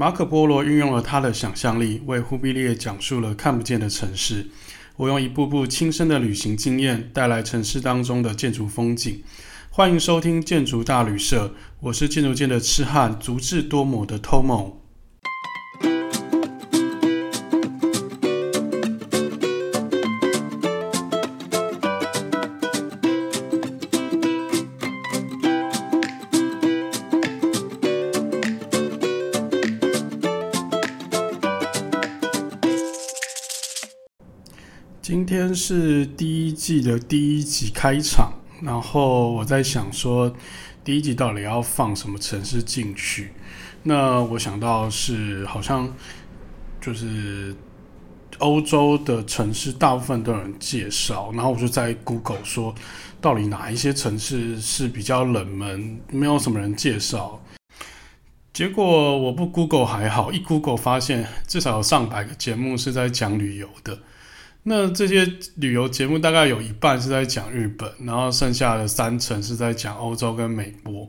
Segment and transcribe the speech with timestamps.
[0.00, 4.46] 马可波罗运用了他的想象力，为忽必烈讲述了看不见的城市。
[4.94, 9.20] 我用一步步亲身的旅行经验，带来城市当中的建筑风景。
[9.70, 14.74] 欢迎收听建筑大旅社，我是建筑界的痴汉，足智多谋的 Tomo。
[35.68, 38.32] 是第一季的第一集开场，
[38.62, 40.34] 然后我在想说，
[40.82, 43.32] 第一集到底要放什么城市进去？
[43.82, 45.92] 那我想到是好像
[46.80, 47.54] 就是
[48.38, 52.74] 欧洲的城市，大部分都有人介绍，然后我就在 Google 说，
[53.20, 57.44] 到底哪一些城市是比较冷门，没有什么人介绍。
[58.54, 63.98] 结果我不 Google 还好，一 Google 发现至少有上百个节目是在讲旅游的。
[64.64, 71.08] 那这些旅游节目大概有一半是在讲日本，然后剩下的三成是在讲欧洲跟美国，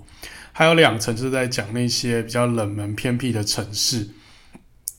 [0.53, 4.07] 还有两成是在讲那些比较冷门偏僻的城市，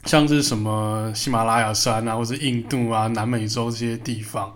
[0.04, 4.54] 像是什么喜马拉雅山啊，或是印度啊、南美洲这些地方。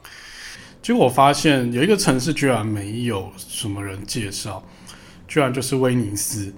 [0.82, 4.62] 结果我发现有一个城市居然没有什么人介绍，
[5.26, 6.52] 居然就是威尼斯。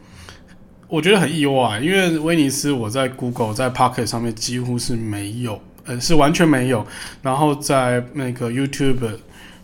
[0.88, 5.60] 我觉得很意外，因为威尼斯我在 Google 在 Pocket 上面几乎是没有。
[5.86, 6.86] 呃，是完全没有。
[7.22, 9.18] 然后在那个 YouTube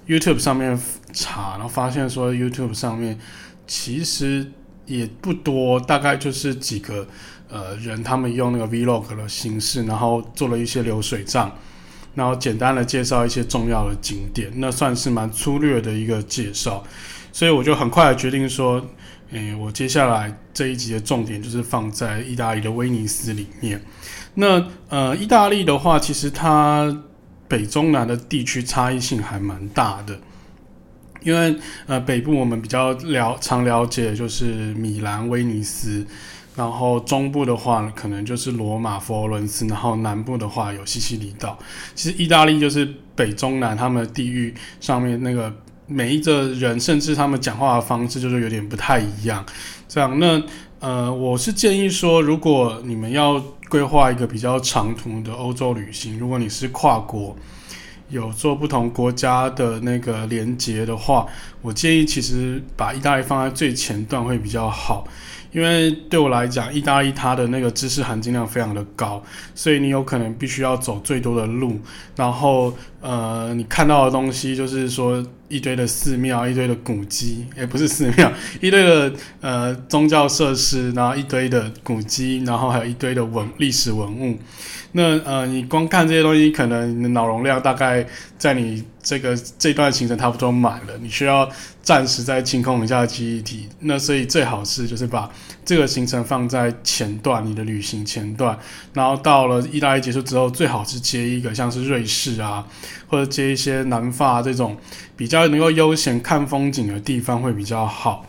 [0.07, 0.81] YouTube 上面
[1.13, 3.19] 查，然后发现说 YouTube 上面
[3.67, 4.51] 其实
[4.87, 7.07] 也不多，大概就是几个
[7.49, 11.57] 呃人，他们用那个 Vlog 的形式，然后做了一些流水账，
[12.15, 16.83] 然后简单的介绍一些重要的景点，那算是蛮粗略的一个介绍。
[17.33, 18.85] 所以我就很快的决定说，
[19.31, 23.81] 诶，我接下来这一集的重点就是放在意大利的威尼斯里面。
[24.35, 27.03] 那呃，意大利的话，其实它
[27.49, 30.19] 北中南的地区差异性还蛮大的，
[31.23, 31.55] 因为
[31.87, 36.07] 呃，北部我们比较了常了解就是米兰、威尼斯，
[36.57, 41.59] 然后中部的话可能就是罗马、佛罗伦斯，然后南部的话有西西里岛。
[41.95, 45.55] 其实意大利就是北中南他们地域上面那个
[45.87, 49.45] 每一个人，甚至他们讲话的方式就是有点不太一样。
[49.87, 50.43] 这样，那
[50.81, 57.35] 呃，我是建议说，如果你们要规划一个比较长途的欧洲旅行，如果你是跨国，
[58.11, 61.27] 有做不同国家的那个连接的话，
[61.63, 65.09] 我建议其实把意大利放在最前段会比较好。
[65.53, 69.23] 因为对我来讲，意大利它的那个知识含金量非常的高，
[69.55, 71.81] 所以你有可能必须要走最多的路，
[72.15, 78.33] 然后呃，你看到的东西就是说一堆的寺庙、一堆的古迹，也不是寺庙，
[78.63, 84.39] 一堆的呃宗教设施，然后一堆的古迹，然后还有一堆的文历史文物。
[84.93, 88.07] 那呃，你光看这些东西，可能你的脑容量大概
[88.39, 91.49] 在你这个这段行程差不多满了，你需要
[91.83, 93.69] 暂时再清空一下记忆体。
[93.81, 95.31] 那所以最好是就是把
[95.65, 98.57] 这个行程放在前段，你的旅行前段，
[98.93, 102.67] 然后到了意大利结束之后，最好是接一个像是瑞士啊，
[103.09, 104.77] 或者接一些南法这种
[105.17, 108.27] 比较能够悠闲看风景的地方会比较好。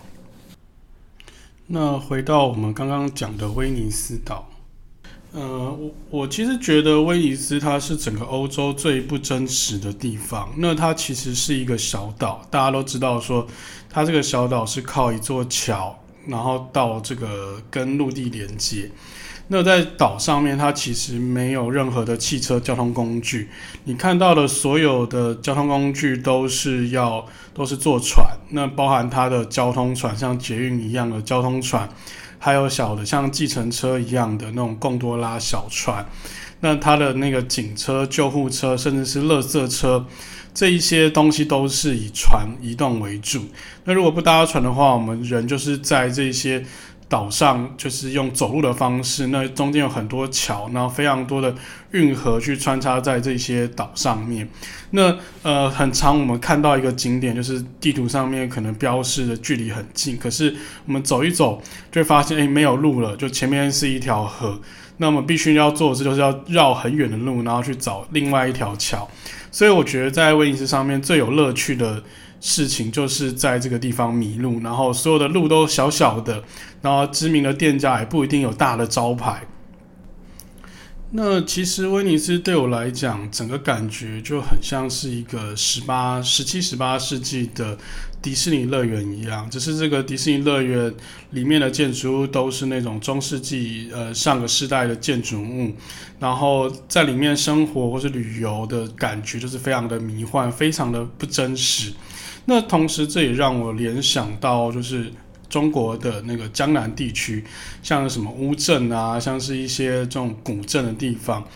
[1.67, 4.49] 那回到我们刚刚讲的威尼斯岛。
[5.31, 10.47] 呃，我我其实觉得威尼斯它是整个欧洲最不真实的地方。
[10.57, 13.47] 那它其实是一个小岛，大家都知道说，
[13.89, 15.97] 它这个小岛是靠一座桥，
[16.27, 18.91] 然后到这个跟陆地连接。
[19.49, 23.49] 那在岛上面，它其实没有任何的汽车交通工具。
[23.83, 31.87] 你看到的所有的交通工具都是要都是坐船，那包含它的交通船，像捷运一样的交通船。
[32.39, 36.05] 还有小的像计程车一样的那种贡多拉小船，
[36.61, 40.05] 那它的那个警车、救护车，甚至是垃圾车，
[40.53, 43.45] 这一些东西都是以船移动为主。
[43.83, 46.65] 那如果不搭船的话，我们人就是在这些。
[47.13, 51.53] 岛上就是用走路的方式，那中间有很多桥，然后非常多的
[51.91, 54.49] 运河去穿插在这些岛上面。
[54.89, 60.55] 那呃，很常我们看到一个景点，就是地图上面可能标示的距离很近，可是
[60.87, 61.61] 我们走一走
[61.91, 64.59] 就会发现，哎，没有路了，就前面是一条河。
[64.97, 69.07] 那我们必须要做的事就是要绕很远的路，然后去找另外一条桥。
[69.51, 72.01] 所以我觉得在威尼斯上面最有乐趣的。
[72.45, 76.43] 事情就是在这个地方迷路，然后所有的路都小小的，
[76.81, 79.47] 然后知名的店家也不一定有大的招牌。
[81.11, 87.77] 那其实威尼斯对我来讲，整个感觉就很像是一个十八、十七、十八世纪的
[88.21, 90.93] 迪士尼乐园一样，只是这个迪士尼乐园
[91.29, 95.71] 里面的建筑物都是那种中世纪呃上个世代的建筑物，
[96.19, 101.93] 然后在里面生活或是旅游的感觉就是非常的迷幻，非常的不真实。
[102.45, 105.11] 那同时这也让我联想到就是。
[105.49, 107.43] 中国的那个江南地区，
[107.83, 111.47] 像什么乌镇啊，像是一些这种古镇的地方。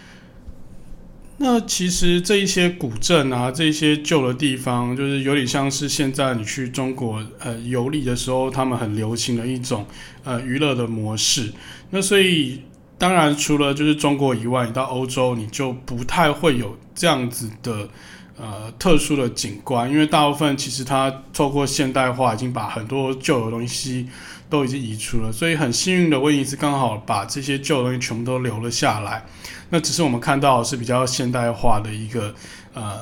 [1.38, 9.84] 那其实这一些古镇啊，这一些旧的地方，就是有点像是现在你去中国呃游历的时候，他们很流行的一种
[10.24, 11.52] 呃娱乐的模式。
[11.90, 12.62] 那所以
[13.00, 17.90] 当然除了就是中国以外，你到欧洲你就不太会有这样子的。
[18.38, 24.08] 呃，特殊的景观，因为大部分其实它透过现代化，已经把很多旧的东西
[24.48, 29.26] 都已经移除了，所以很幸运的威尼斯刚好把这些旧东西全部都留了下来。
[29.70, 32.34] 那只是我们看到是比较现代化的一个
[32.74, 33.00] 呃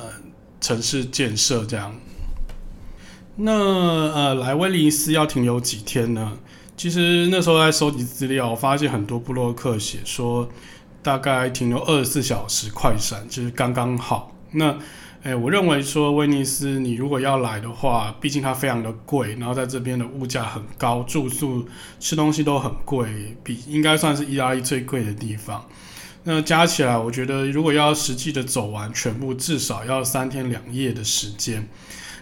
[0.60, 1.94] 城市建设这样。
[3.36, 6.32] 那呃，来威尼斯要停留几天呢？
[6.78, 10.48] 其实那时候在收集资料，我发现很多布洛克写说
[11.02, 14.32] 大概停留二十四小时快闪，就是刚刚好。
[14.52, 14.74] 那
[15.26, 21.66] 哎，我认为说威尼斯，你如果要来的话，毕竟它非常的贵，然后在这边的物价很高，住宿、
[21.98, 25.66] 吃东西都很贵，比应该算是意大利最贵的地方。
[26.22, 31.68] 那加起来，我觉得如果要实际的走完全部，至少要三天两夜的时间。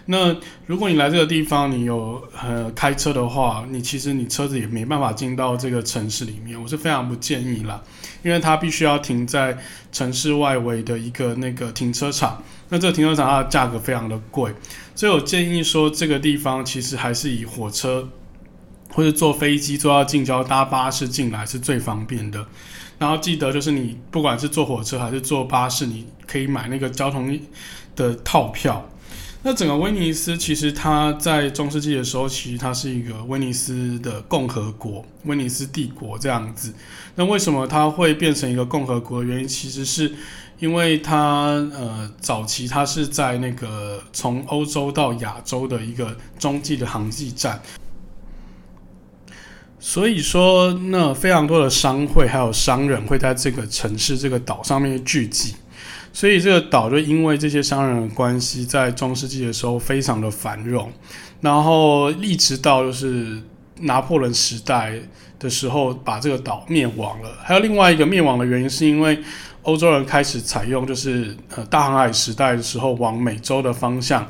[0.07, 0.35] 那
[0.67, 7.81] 如果你来这个地方，你有呃开车的话，你其实你车子也没办法进到这个城市里面，我是非常不建议啦，
[8.21, 9.57] 因为它必须要停在
[9.91, 12.43] 城市外围的一个那个停车场。
[12.69, 14.53] 那这个停车场它的价格非常的贵，
[14.93, 18.07] 所以我建议说这个地方其实还是以火车
[18.91, 22.45] 或者坐飞机坐到近郊搭巴士进来是最方便的。
[22.97, 27.39] 然后记得就是你不管是坐火车还是坐巴士，你可以买那个交通
[27.95, 28.87] 的套票。
[29.47, 36.73] 那整个威尼斯其实它在中世纪的时候，其实它是一个威尼斯的共和国，威尼斯帝国这样子。
[37.13, 40.11] 那为什么它会变成一个共和国的原因，其实是
[40.57, 47.61] 因为它呃早期它是在那个从欧洲到亚洲的一个中继的航迹站，
[49.79, 55.53] 所以说那非常多的商会还有商人会在这个城市这个岛上面聚集。
[56.13, 60.91] 所以这个岛就因为这些商人的关系，在中世纪的时候非常的繁荣，
[61.41, 63.41] 然后一直到就是
[63.81, 64.93] 拿破仑时代
[65.37, 67.37] 的时候，把这个岛灭亡了。
[67.43, 69.19] 还有另外一个灭亡的原因，是因为
[69.63, 74.25] 欧洲人开始采用就是呃大航海时代的时候往美洲的方向。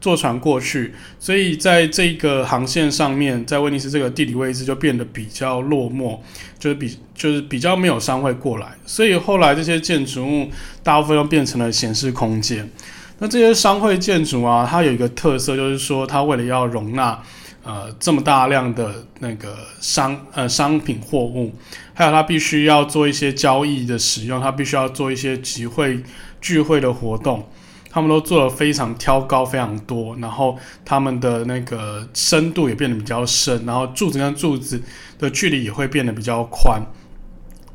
[0.00, 6.18] 坐船过去，所以在这个航线上面，在威尼斯这个地理位置就变得比较落寞，
[6.58, 10.48] 就是比就是比较没有商会过来，所以后来这些建筑物
[10.82, 12.70] 大部分都变成了闲适空间。
[13.18, 17.18] 那这些商会建筑啊，它有一个特色，就是说它为了要容纳
[17.64, 21.52] 呃这么大量的那个商呃商品货物，
[21.94, 25.98] 还有它必须要做一些交易的使用，它必须要做一些集会
[26.40, 27.48] 聚会的活动。
[27.96, 30.54] 他们都做了非常挑高非常多，然后
[30.84, 34.78] 他们的那个深度也变得比较深，然后柱子跟柱子
[35.18, 36.82] 的距离也会变得比较宽。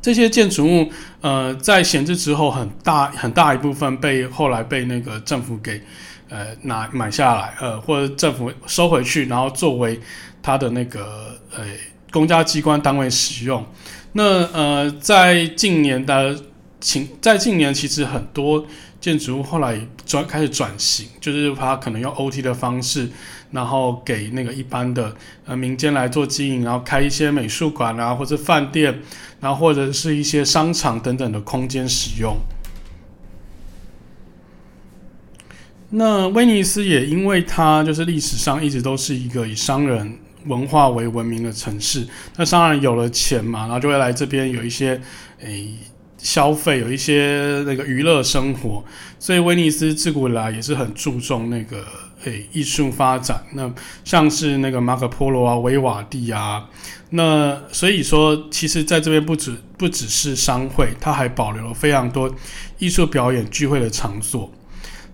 [0.00, 0.88] 这些建筑物，
[1.22, 5.82] 呃，在闲置之后，很大很大一部分被后来被那个政府给
[6.28, 9.98] 呃拿买下来，呃，或者政府收回去，然后作为
[10.40, 11.64] 他的那个呃
[12.12, 13.66] 公家机关单位使用。
[14.12, 16.38] 那呃，在近年的
[16.80, 18.64] 情，在近年其实很多。
[19.02, 23.10] 建筑物后来转开始转型，就是它可能用 OT 的方式，
[23.50, 25.12] 然后给那个一般的
[25.44, 29.00] 呃民间来做经营，然后开一些美术馆啊，或者饭店，
[29.40, 32.36] 然后或者是一些商场等等的空间使用。
[35.90, 40.16] 那威尼斯也因为它就是历史上一直都是一个以商人
[40.46, 42.06] 文化为闻名的城市，
[42.36, 45.00] 那商人有了钱嘛，然后就会来这边有一些
[45.40, 45.74] 诶。
[46.22, 48.84] 消费有一些那个娱乐生活，
[49.18, 51.84] 所以威尼斯自古以来也是很注重那个
[52.22, 53.44] 诶艺术发展。
[53.54, 53.68] 那
[54.04, 56.68] 像是那个马可波罗啊、维瓦蒂啊，
[57.10, 62.32] 那所以说，其实在这边不止不只是商会，它还保留了非常多
[62.78, 64.48] 艺术表演聚会的场所。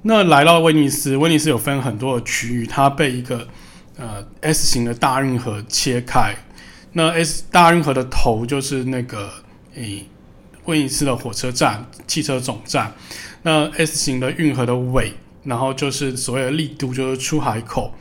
[0.03, 3.49] 那来到威尼斯，威尼斯有分很多的区域，它被一个
[3.97, 6.37] 呃 S 型的大运河切开。
[6.93, 9.31] 那 S 大运河的头就是那个
[9.75, 10.07] 诶。
[10.69, 12.93] 威尼斯的火车站、汽车总站，
[13.43, 15.13] 那 S 型的运河的尾，
[15.45, 17.93] 然后就是所谓的丽都，就是出海口。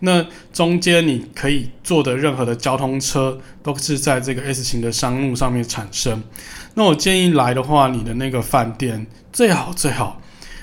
[0.00, 6.22] 那中间你可以坐的任何的交通车都是在这个 S 型的商路上面产生。
[6.74, 10.20] 那我建议来的话，你的那个饭店最好最好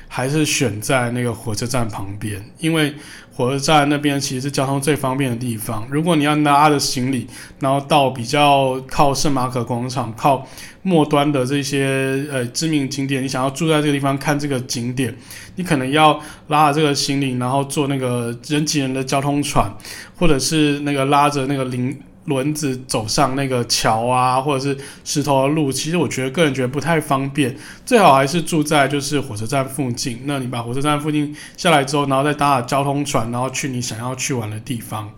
[0.08, 2.94] 还是选在那个火车站旁边，因为。
[3.34, 5.88] 火车站那边其实是交通最方便的地方。
[5.90, 7.28] 如果你要拉着行李，
[7.60, 10.46] 然后到比较靠圣马可广场、靠
[10.84, 15.16] 末端的这些呃知名景点，你想要住在这个地方看这个景点，
[15.56, 19.74] 你可能要拉着这个行李，然后坐那个人挤人的交通船，
[20.18, 21.98] 或者是那个拉着那个零。
[22.26, 27.58] 轮子走上那个桥啊，或者是石头的路，其实我觉得个人觉得不太方便。
[27.84, 30.22] 最好还是住在就是火车站附近。
[30.26, 35.12] 那你把火车站附近下来之后，然后再搭交通船，然后去你想要去玩的地方。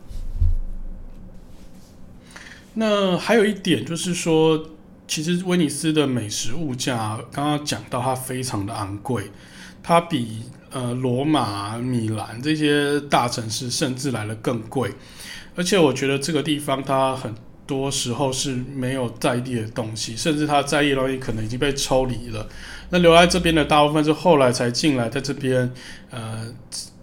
[2.75, 4.69] 那还有一点就是说，
[5.07, 9.29] 其实威尼斯的美食物价刚刚讲到它非常的昂贵，
[9.83, 14.91] 它比呃罗马、米兰这些大城市甚至来得更贵。
[15.55, 17.33] 而且我觉得这个地方它很
[17.65, 22.47] 多时候是没有在地的东西，甚至它在地的东西可能已经被抽离了。
[22.89, 25.71] 那留在这边的大部分是后来才进来，在这边
[26.09, 26.47] 呃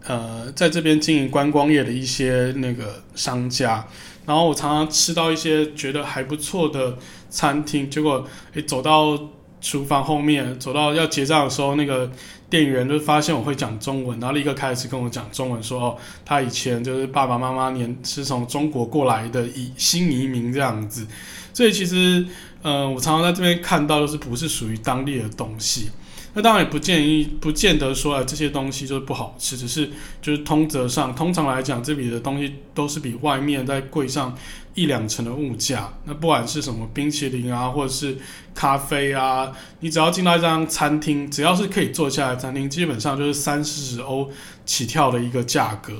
[0.04, 3.86] 呃，在这边经营观光业的一些那个商家。
[4.26, 6.96] 然后我常常吃到一些觉得还不错的
[7.28, 9.18] 餐厅，结果诶走到
[9.60, 12.10] 厨房后面，走到要结账的时候，那个。
[12.50, 21.06] 店员就发现我会讲中文，然后立刻开始跟我讲中文说，哦，他以前就是爸爸妈妈年是从中国过来的移新移民这样子，
[21.54, 22.26] 所以其实，
[22.62, 25.90] 嗯，我常常在这边看到就是不是属于当地的东西。
[26.32, 29.90] 那当然也不建议，不见得说啊这些东西就是不好吃，只是
[30.22, 34.36] 就是通则上，通常来讲，这里的东西都是比外面再贵上
[34.74, 35.92] 一两成的物价。
[36.04, 38.16] 那不管是什么冰淇淋啊，或者是
[38.54, 44.30] 咖啡啊，你只要进到一张餐厅，只要是可以坐下来的餐厅，基本上就是三四十欧
[44.64, 45.94] 起跳的一个价格。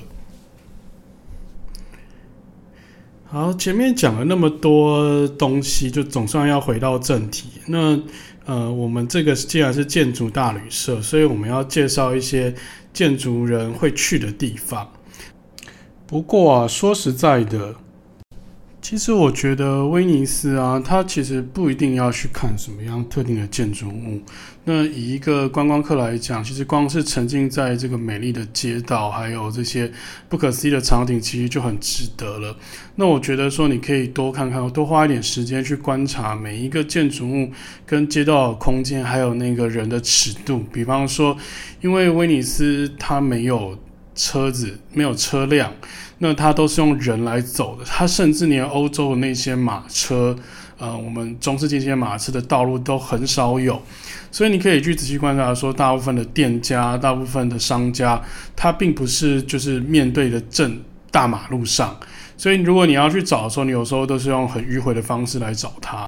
[3.32, 7.48] 好，前面讲了那么多东西，就总算要回到正题。
[7.66, 7.96] 那
[8.44, 12.52] 呃，我们这个既然是建筑大旅社，所以我们要介绍一些
[12.92, 14.90] 建筑人会去的地方。
[16.08, 17.76] 不过啊，说实在的。
[18.82, 24.20] 其实我觉得威尼斯啊，它其实不一定要去看什么样特定的建筑物。
[24.64, 29.90] 那以一个观光客来讲，其实光是沉浸在这个美丽的街道，还有这些
[30.28, 32.56] 不可思议的场景，其实就很值得了。
[32.96, 37.50] 那我觉得说，你可以多看看，多花一点时间去观察每一个建筑物
[37.86, 40.64] 跟街道的空间，还有那个人的尺度。
[40.72, 41.36] 比方说，
[41.80, 43.78] 因为威尼斯它没有
[44.20, 45.72] 车子，没有车辆。
[46.18, 50.36] 那它都是用人来走的，它甚至连欧洲的那些马车，
[50.76, 53.80] 呃，我们中世纪这些马车的道路都很少有，
[54.30, 58.20] 所以你可以去仔细观察，说大部分的店家、大部分的商家，
[58.54, 60.78] 它并不是就是面对的正
[61.10, 61.98] 大马路上，
[62.36, 66.06] 所以如果你要去找的时候，你有时候都是用很迂回的方式来找它。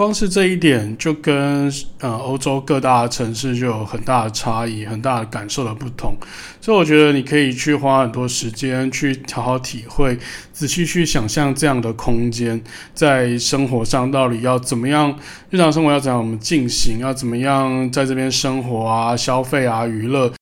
[0.00, 6.14] 光是这一点就跟呃欧洲各大城市就有很大的差异，很大的感受的不同，
[6.58, 10.18] 所以我觉得你可以去花很多时间去好好体会，
[10.54, 12.58] 仔细去想象这样的空间
[12.94, 15.14] 在生活上到底要怎么样，
[15.50, 20.32] 日常生活要怎样我们进行，要怎么样在这边生活啊、消费啊、娱乐。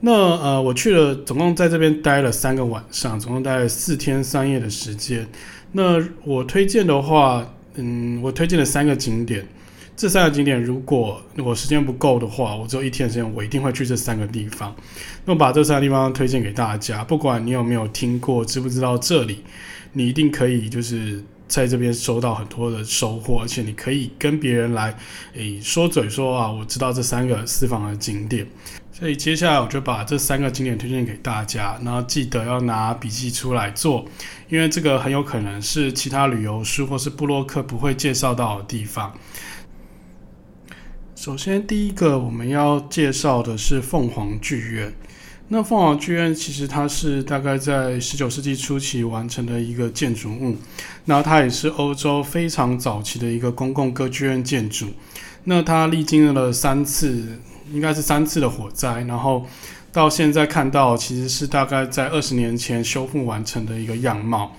[0.00, 5.28] 那呃，我去了，总共在这边待了三个晚上，总共待了四天三夜的时间。
[5.72, 7.46] 那我推荐的话。
[7.74, 9.46] 嗯，我推荐了三个景点。
[9.96, 14.74] 这三个景点，如果我时间不够的话，我只有一天时间，我一定会去这三个地方。
[15.24, 19.44] 那我把这三个地方推荐给大家，不管你有没有听过，知不知道这里，
[19.92, 24.92] 你一定可以就是在这边收到很多的收获，而且你可以跟别人来
[25.34, 28.44] 诶说嘴说啊，我知道这三个私房的景点。
[28.90, 34.04] 所以接下来我就把这三个景点推荐给大家，然后记得要拿笔记出来做，
[34.54, 39.12] 因为这个很有可能是其他旅游书或是布洛克不会介绍到的地方。
[41.16, 44.94] 首先，第一个我们要介绍的是凤凰剧院。
[45.48, 50.56] 那凤凰剧院其实它是大概在十九世纪初期完成的一个建筑物，
[51.06, 54.86] 那它也是欧洲非常早期的一个公共歌剧院建筑。
[55.42, 57.40] 那它历经了三次。
[57.72, 59.44] 应该是三次的火灾，然后
[59.94, 64.54] 到现在看到其实是大概在二十年前修复完成的一个样貌。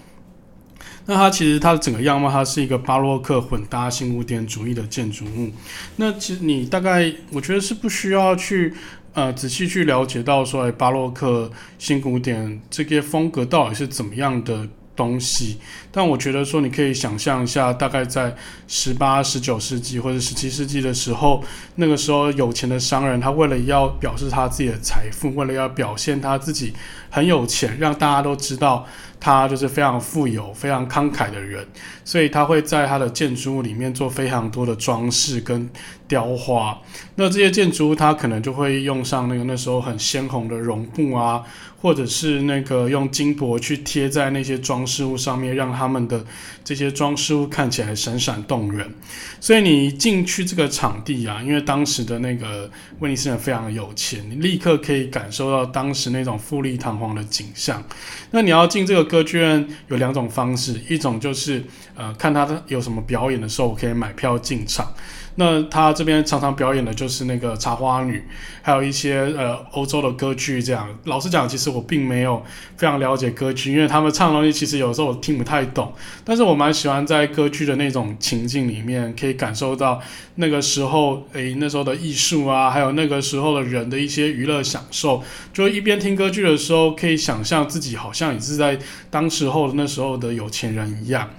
[1.06, 5.52] 那它其实它的整个样貌，它是一个巴洛克混搭新古典主义的建筑物。
[5.98, 8.74] 那其实你大概我觉得是不需要去
[9.14, 15.58] 呃仔细去了解到说，哎，巴洛克新古典这些风格到底是怎么样的东西，
[15.92, 18.36] 但我觉得说你可以想象一下，大概在
[18.68, 21.44] 十八、十九世纪或者十七世纪的时候，
[21.76, 26.74] 那个时候有钱的商人，他为了要表示他自己的财富，为了要表现他自己
[27.10, 28.86] 很有钱，让大家都知道
[29.20, 31.66] 他就是非常富有、非常慷慨的人，
[32.04, 35.70] 所以他会在他的建筑物里面做非常多的装饰跟
[36.08, 36.78] 雕花。
[37.16, 41.44] 那这些建筑物，它可能就会用上那个那时候很鲜红的绒布啊。
[41.82, 46.26] 或者是那个用金箔去贴在那些装饰物上面，让他们的
[46.64, 48.92] 这些装饰物看起来闪闪动人。
[49.40, 52.68] 所以你进去这个场地啊，因为当时的那个
[53.02, 57.84] 威尼斯人非常的有钱，你立刻可以感受到当时那种富丽堂皇的景象。
[58.32, 61.64] 那你要进这个歌剧院有两种方式，一种就是
[61.96, 64.94] 呃看他的有什么表演的时候，我可以买票进场。
[65.38, 68.24] 那他这边常常表演的就是那个茶花女，
[68.62, 70.64] 还有一些呃欧洲的歌剧。
[70.64, 72.42] 这样，老实讲，其实我并没有
[72.78, 75.94] 非常了解歌剧，因为他们唱的东西其实有时候我听不太懂。
[76.24, 80.02] 但是我蛮喜欢在歌剧的那种情境里面，可以感受到
[80.36, 85.22] 那个时候，诶，那时候的艺术啊，还有那个时候的人的一些娱乐享受。
[85.52, 91.30] 就一边听歌剧的时候，可以想象自己好像也是在当时候那时候的有钱人一样。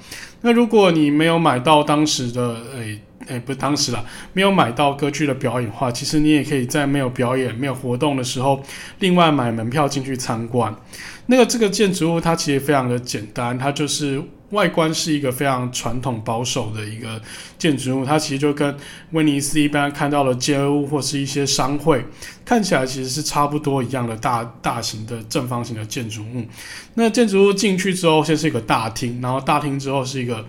[0.43, 3.01] 那如果你没有买到当时的诶。
[3.27, 8.63] 诶，不是当时啦，没有买到歌剧的表演的话，其实你也可以在没有表演、没有活动的时候，
[9.01, 10.75] 另外买门票进去参观。
[11.27, 17.21] 那个这个建筑物它其实非常的简单，它就是外观是一个非常传统保守的一个
[17.59, 18.77] 建筑物，它其实就跟
[19.11, 22.05] 威尼斯一般看到的街屋或是一些商会
[22.45, 26.45] 看起来其实是差不多一样的大大型的正方形的建筑物。
[26.95, 30.47] 那建筑物进去之后，先是一个大厅，然后大厅之后是一个。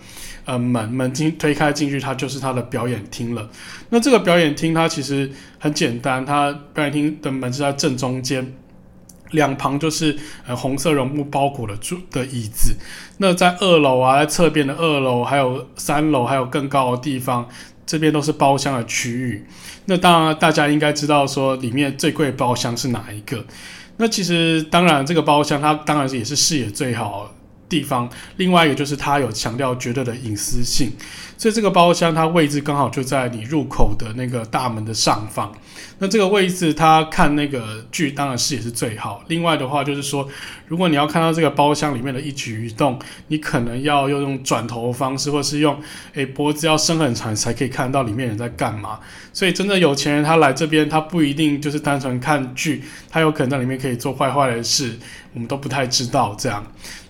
[0.48, 3.50] 呃，门门进推开进去，它就是它的的表演厅了。
[3.90, 8.54] 那这个表演厅它其实很简单，它表演厅的门是在正中间，
[9.32, 12.76] 两旁就是呃红色绒布包裹的住的椅子。
[13.20, 17.48] 那在二楼啊，在侧边的二楼，还有三楼，还有更高的地方，
[17.86, 19.46] 这边都是包厢的区域。
[19.86, 23.46] 那当然，大家应该知道说里面最贵包厢是哪一个？
[23.98, 27.34] 那其实当然，这个包厢它当然也是视野最好。
[27.70, 30.92] 地方，另外一个就是它有强调绝对的隐私性，
[31.38, 35.52] 所以这个包厢它位置刚好就在你入口的那个大门的上方。
[36.00, 39.24] 那这个位置，它看那个剧当然视野是最好。
[39.28, 40.28] 另外的话就是说，
[40.68, 45.76] 如果你要看到这个包厢里面的一举一动，你可能要用转头的方式，或是用
[46.14, 49.00] 诶脖子要伸很长才可以看到里面人在干嘛。
[49.34, 55.00] 所以真的有钱人他来这边，他不一定就是单纯看剧，他有可能在里面可以做坏坏的事，
[55.34, 56.64] 我们都不太知道这样。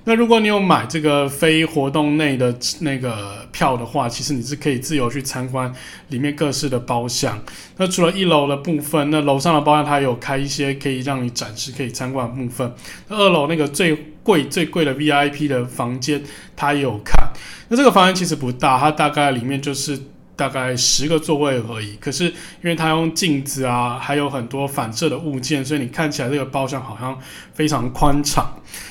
[0.08, 5.70] 那如果你有买这个非活动内的那个票的话，其实你是可以自由去参观
[6.08, 7.38] 里面各式的包厢。
[7.76, 12.74] 那除了一楼的部分，那楼上的包厢它有开一些可以让你展示、可以参观的部分。
[13.10, 13.94] 那二楼那个最
[14.24, 16.24] 贵、最贵的 VIP 的房间，
[16.56, 17.34] 它也有看。
[17.68, 20.00] 那这个房间其实不大，它大概里面就是。
[20.38, 27.20] 大概十个座位而已，可是因为它用镜子啊，还有很多反射的物件，所以你看起来这个包厢好像
[27.56, 28.48] 非常宽敞。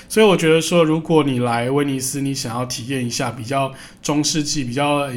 [0.09, 5.09] 所以我觉得说，如果你来威尼斯，你想要体验一下比较中世纪、比较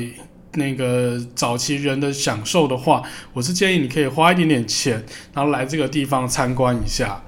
[0.54, 3.02] 那个早期人的享受的话，
[3.34, 7.24] 我是建议你可以花一点点钱，然后来这个地方参观一下。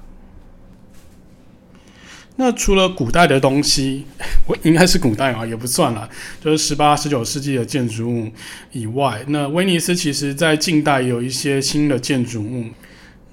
[2.42, 4.04] 那除了古代的东西，
[4.48, 6.10] 我应该是古代啊，也不算了，
[6.42, 8.28] 就是十八、十九世纪的建筑物
[8.72, 12.64] 以外，那威尼斯其实在近代有一些新的建筑物。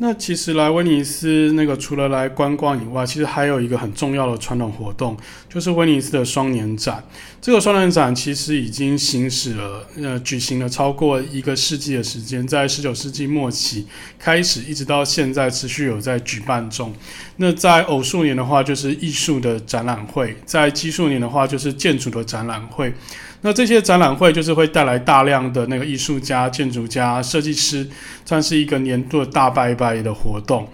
[0.01, 5.17] 那其实来威尼斯，那个除了来观光以外，其实还有一个很重要的传统活动，
[5.49, 7.03] 就是威尼斯的双年展。
[7.41, 13.85] 这个双年展其实已经行驶了，呃，举行了超过一个世纪的时间，在十九世纪末期
[14.17, 16.93] 开始，一直到现在持续有在举办中。
[17.35, 22.93] 那在偶数年的话，就是艺术的展览会；在奇数年的话，就是建筑的展览会。
[23.41, 27.88] 那这些展览会就是会带来大量的那个艺术家、建筑家、设计师，
[28.25, 30.67] 算是一个年度的大拜拜的活动。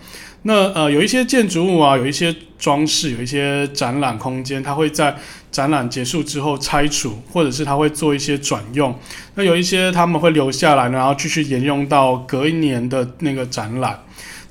[0.47, 5.15] 那呃，有一些建筑物啊，有一些装饰，有一些展览空间，它会在
[5.51, 8.93] 展览结束之后拆除，或者是它会做一些转用。
[9.33, 13.99] 那有一些他们会留下来，然后继续沿用到隔一年的那个展览。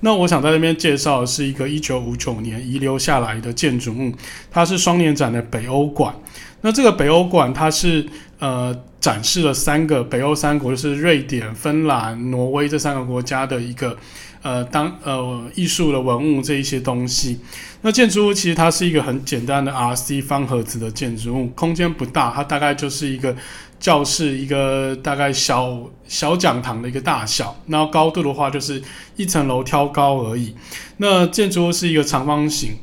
[0.05, 4.13] 那我想在这边介绍的是一个一九五九年遗留下来的建筑物，
[4.51, 6.15] 它是双年展的北欧馆。
[6.61, 8.07] 那这个北欧馆，它是
[8.39, 13.97] 呃展示了三个北欧三国，就是瑞典、芬兰、挪威这三个国家的一个
[14.43, 17.41] 呃当呃艺术的文物这一些东西。
[17.81, 23.35] 那建筑物其实它是一个很简单的 RC 方盒子的建筑物，空间不大，它大概就是一个
[23.85, 27.55] 教室，一个大概小小讲堂的一个大小。
[27.67, 28.83] 然后高度的话就是
[29.17, 30.55] 一层楼挑高而已。
[30.97, 32.79] 那建筑物是一个长方形。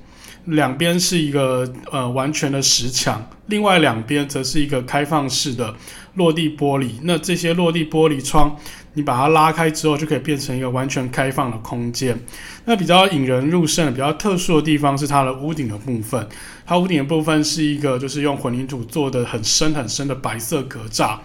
[0.45, 5.73] 两边是一个呃完全的石墙，另外两边则是一个开放式的
[6.15, 6.93] 落地玻璃。
[7.03, 8.55] 那这些落地玻璃窗，
[8.93, 12.19] 你把它拉开之后，就可以变成一个完全开放的空间。
[12.65, 16.27] 那比较引人入胜、比较特殊的地方是它的屋顶的部分。
[16.65, 21.17] 它屋顶的部分是一个就是用混凝土做的很深很深的白色格栅。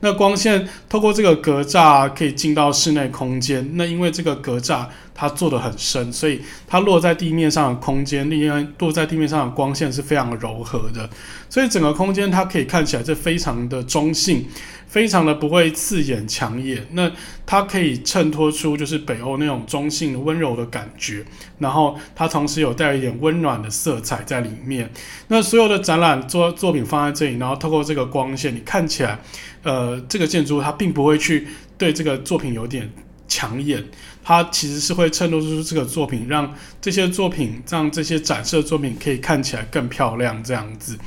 [0.00, 3.68] 那光线透过这个格栅可以进到室内空间。
[3.74, 11.08] 那因为这个格栅它做得很深，所以它落在地面上的空间，另外落在地面上的光线是非常柔和的，
[11.48, 14.46] 所以整个空间它可以看起来是非常的中性。
[14.86, 17.10] 非常的不会刺眼抢眼，那
[17.44, 21.24] 它可以衬托出就是北欧那种中性温柔的感觉，
[21.58, 24.88] 然后它同时有带一点温暖的色彩在里面。
[25.26, 29.18] 那所有的展览作作品放在这里，然后透过这个光线，你看起来，
[29.64, 32.88] 呃，这个建筑它并不会去对这个作品有点
[33.26, 33.84] 抢眼，
[34.24, 40.98] 它其实是会衬托出这个作品，让这些作品让这些展示的作品可以看起来更漂亮这样子。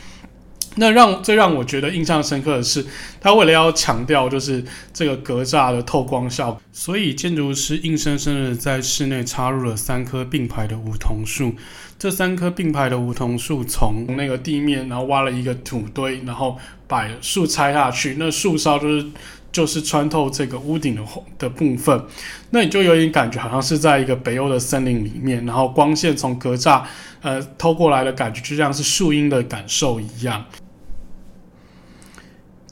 [0.80, 2.86] 那让最让我觉得印象深刻的是，
[3.20, 11.56] 他为了要强调就是这个格栅的透光效果，所以建筑师硬生生的在室内插入了三棵并排的梧桐树。
[11.98, 18.16] 这三棵并排的梧桐树从那个地面，然后挖了一个土堆，然后把树拆下去。
[18.20, 19.04] 那树梢就是
[19.58, 21.02] 就是穿透这个屋顶的
[21.40, 22.00] 的部分，
[22.52, 26.84] 那你就有点感觉好像是在一个北欧的森林里面，然后光线从格栅
[27.24, 30.46] 呃透过来的感觉，就像是树荫的感受一样。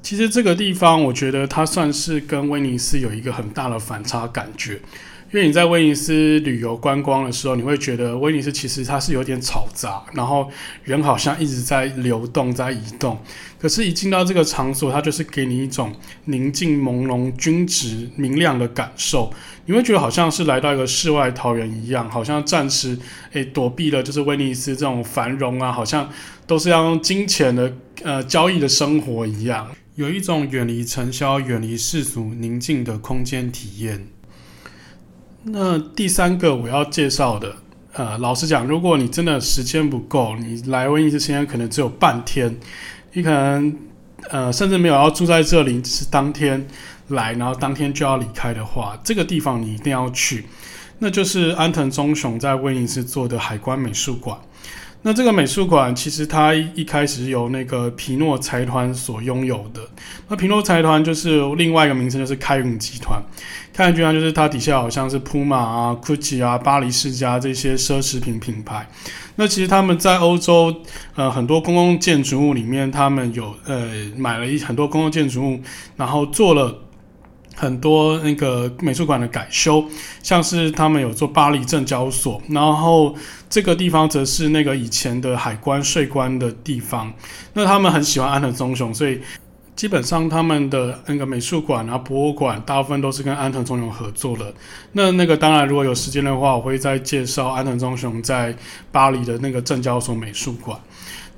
[0.03, 4.79] 其实这个地方，我觉得它算是跟威尼斯有一个很大的反差感觉，
[5.31, 10.49] 因为你在威尼斯旅游观光的时候，你会觉得威尼斯其实它是有点嘈杂，然后
[10.83, 13.17] 人好像一直在流动、在移动。
[13.57, 15.93] 可是，一进到这个场所，它就是给你一种
[16.25, 19.33] 宁静、朦胧、均质、明亮的感受。
[19.65, 22.97] 你会觉得好像是来到一个世外桃源一样，好像暂时
[23.33, 26.07] 诶躲避了就是威尼斯这种繁荣啊，好像
[26.45, 29.67] 都是要用金钱的呃交易的生活一样。
[29.95, 34.07] 有一种远离尘嚣、远离世俗、宁静的空间体验。
[35.47, 37.55] 那第三个我要介绍的，
[37.93, 42.57] 呃，老实讲，如果你真的时间不够，你来威尼斯时间可能只有半天，
[43.13, 43.77] 你可能
[44.31, 46.67] 呃甚至没有要住在这里，只是当天
[47.09, 50.45] 来，然后当天就要离开的话，这个地方你一定要去，
[50.97, 54.35] 那就是安藤忠雄在威尼斯做的海关美术馆。
[55.07, 59.79] 那这个美术馆其实它一开始由那个皮诺财团所拥有的。
[60.27, 63.21] 那皮诺财团就是另外一个名称，就是开云集团。
[63.71, 68.89] 开云集团就是它底下好像是 Puma 啊、Gucci 啊、巴黎世家这些奢侈品品牌。
[69.35, 70.75] 那其实他们在欧洲
[71.13, 73.87] 呃很多公共建筑物里面，他们有呃
[74.17, 75.59] 买了一很多公共建筑物，
[75.97, 76.81] 然后做了。
[77.55, 79.83] 很多那个美术馆的改修，
[80.21, 83.15] 像是他们有做巴黎证交所，然后
[83.49, 87.11] 这个地方则是那个以前的海关税关的地方。
[87.53, 89.21] 那他们很喜欢安藤忠雄，所以
[89.75, 94.53] 基本上他们的那个美术馆啊、博物馆，大部分都是跟安藤忠雄合作的。
[94.91, 98.55] 那那个当然，如果有时间的话，我会再介绍安藤忠雄在
[98.91, 100.79] 巴黎的那个证交所美术馆。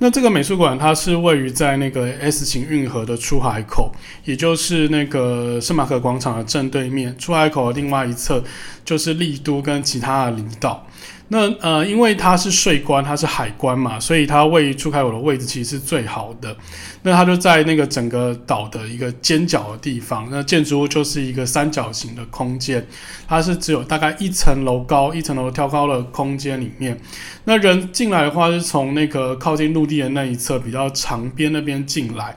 [0.00, 3.92] 那这个美术馆它是位于在那个 S 型运河的出海口，
[4.24, 7.16] 也就是那个圣马可广场的正对面。
[7.18, 8.42] 出海口的另外一侧
[8.84, 10.86] 就是丽都跟其他的离岛。
[11.30, 16.56] 那呃，因为它是税关，它是海关嘛，所以它位于出海口的位置其实是最好的。
[17.02, 20.26] 那它就在那个整个岛的一个尖角的地方。
[20.30, 22.86] 那建筑物就是一个三角形的空间，
[23.26, 26.98] 它是只有大概一层楼高，一层楼挑高的空间里面。
[27.44, 32.36] 那人进来的话，是从那个靠近陆地的那一侧比较长边那边进来。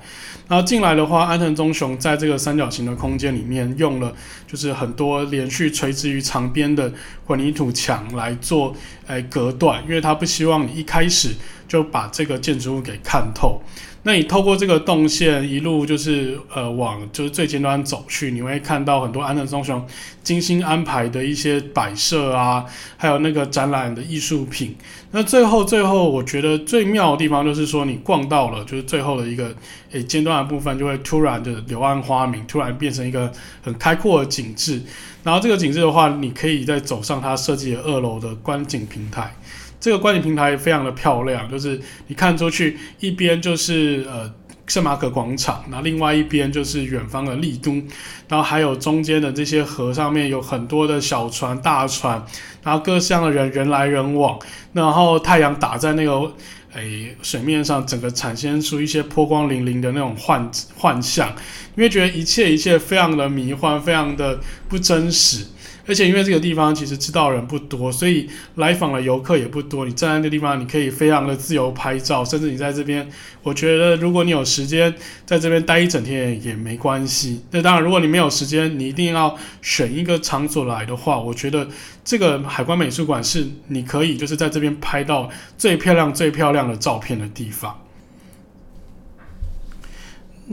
[0.52, 4.14] 然后进来的话，安藤忠雄在这个三角形的空间里面用了，
[4.46, 6.92] 就是很多连续垂直于长边的
[7.26, 8.76] 混凝土墙来做，
[9.08, 11.30] 诶隔断，因为他不希望你一开始
[11.72, 13.62] 就把这个建筑物给看透。
[14.04, 19.86] 那你透过这个动线一路就是呃往就是最尖端走去，你会看到很多安藤忠雄
[20.22, 22.66] 精心安排的一些摆设啊，
[22.98, 24.76] 还有那个展览的艺术品。
[25.12, 29.56] 那最后最后，我觉得最妙的地方就是说，你逛到了就是最后的一个
[29.92, 33.32] 诶尖端的部分，就会突然的柳暗花明，突然变成一个
[33.62, 34.82] 很开阔的景致。
[35.24, 39.32] 然后这个景致的话，你可以再走上它设计的二楼的观景平台。
[39.82, 44.32] 这个观景平台非常的漂亮，就是你看出去一边就是呃
[44.68, 47.74] 圣马可广场，那另外一边就是远方的丽都，
[48.30, 52.24] 然后还有中间的这些河上面有很多的小船、大船，
[52.64, 54.40] 然后各式样的人人来人往，
[54.72, 56.32] 然后太阳打在那个
[56.74, 61.28] 诶水面上，整个产生出一些波光粼粼的那种幻幻象，
[61.76, 64.40] 因为觉得一切一切非常的迷幻，非常的
[64.70, 65.48] 不真实。
[65.88, 69.86] 而且因为这个地方其实知道人不多，所以来访的游客也不多。
[69.86, 73.08] 你站在那个地方，你可以非常的自由拍照，甚至你在这边，
[73.44, 74.94] 我觉得如果你有时间
[75.26, 77.42] 在这边待一整天也没关系。
[77.52, 81.68] 那当然，如果你没有时间，你一定要选一个场所来的话，我觉得
[82.04, 87.76] 这个海关美术馆是你可以就是在这边拍到最漂亮、最漂亮的照片的地方。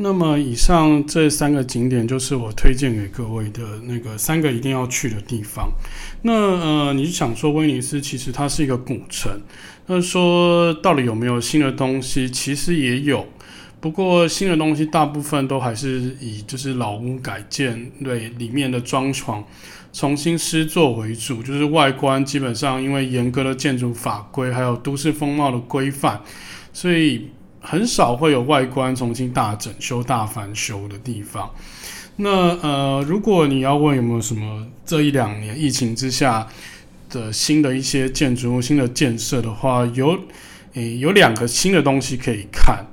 [0.01, 5.69] 那么以上这三个景点就是我推荐给各位的那个三个一定要去的地方。
[6.23, 9.41] 那呃，你想说威尼斯其实它是一个古城，
[9.87, 12.31] 那说到底有没有新的东西？
[12.31, 13.27] 其实也有，
[13.81, 19.43] 不过新的东西大部分都还是以就是老屋改建，对里面的装潢
[19.93, 26.23] 重新施作为主，就是外观基本上因为严格的建筑法规还有都市风貌的规范，
[26.73, 27.31] 所以。
[27.61, 31.51] 很少会有外观重新大整修、大翻修的地方。
[32.17, 32.31] 那
[32.63, 36.47] 呃，如果你要问有没有什么这一两年疫情之下
[37.09, 40.19] 的新的一些建筑物、新的建设的话，有
[40.75, 42.85] 诶有两个新的东西可以看。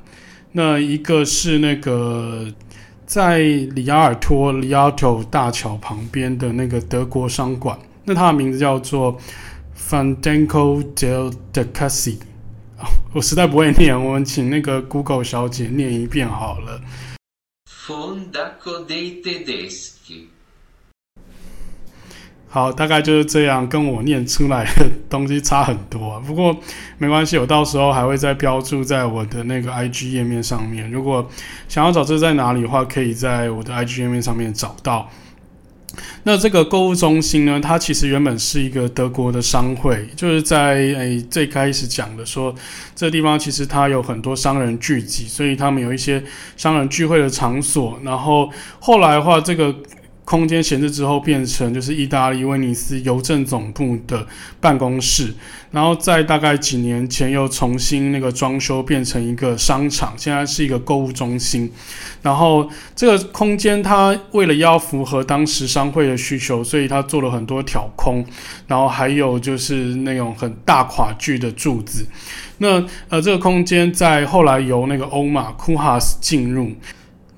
[0.51, 2.45] 那一个是那个
[3.05, 9.17] 在里亚尔托 （Rialto） 大桥旁边的那个德国商馆，那它的名字叫做
[9.75, 12.17] Fondaco del Decassi。
[13.13, 16.81] 我实在不会念，我们请那个 Google 小姐念一遍好了。
[17.87, 20.25] Fondaco dei Tedeschi。
[22.47, 26.19] 好，大概就是这样，跟我念出来的东西差很多。
[26.27, 26.57] 不过
[26.97, 30.89] 没关系，我到时候还会再标注在我的那个 IG 页面上面。
[30.89, 31.29] 如果
[31.67, 35.09] 想要找这在哪里的话，可以在我的 IG 页面上面找到。
[36.23, 42.53] 那这个购物中心呢，它其实原本是一个德国的商会，就是在诶、最开始讲的说，
[42.95, 46.23] 这地方其实它有很多商人聚集，所以他们有一些
[46.57, 47.99] 商人聚会的场所。
[48.03, 49.75] 然后后来的话，这个。
[50.25, 54.27] 空间闲置之后，变成就是意大利威尼斯邮政总部的
[54.59, 55.31] 办公室，
[55.69, 61.71] 然后在大概几年前又重新那个装修，变成一个商场，现在是一个购物中心。
[62.23, 68.25] 然后这个空间它为了要符合当时商会的需求，所以它做了很多挑空，
[68.65, 72.03] 然后还有就是那种很大跨距的柱子。
[72.57, 76.71] 那呃，这个空间在后来由那个欧玛库哈斯进入。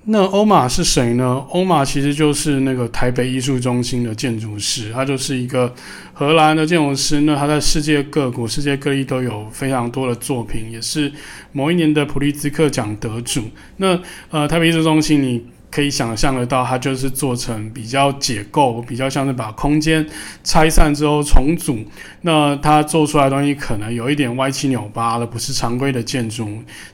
[0.10, 1.46] 那欧玛是谁呢？
[1.50, 5.74] 欧玛其实就是那个台北艺术中心的建筑师，他就是一个
[6.14, 7.20] 荷兰的建筑师。
[7.22, 11.12] 那他在世界各国、世界各地都有非常多的作品，也是
[11.52, 13.44] 某一年的普利兹克奖得主。
[13.76, 14.00] 那
[14.32, 20.08] 呃，台北艺术中心，你可以想象得到，它就是做成比较解构，比较像是把空间
[20.42, 21.80] 拆散之后重组。
[22.22, 26.48] 那它做出来的东西可能有一点歪七扭八的，不是常规的建筑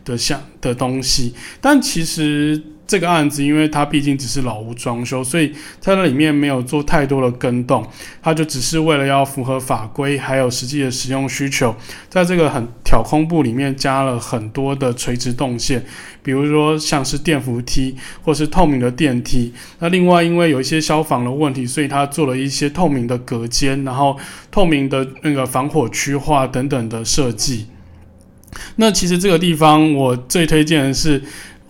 [0.03, 2.59] 的像的东西，但其实。
[2.85, 7.85] 这个案子，因为它毕竟只是老屋装修，所以它那里面没有做太多的更动，
[8.21, 11.73] 它就只是为了要符合法规，还有实际的使用需求，
[12.09, 15.83] 在这个很挑空部里面加了很多的垂直动线，
[16.21, 19.53] 比如说像是电扶梯或是透明的电梯。
[19.79, 24.19] 那另外，因为有一些消防的问题，所以它做了一些透明的隔间，然后
[24.51, 27.67] 透明的那个防火区划等等的设计。
[28.75, 31.23] 那其实这个地方我最推荐的是。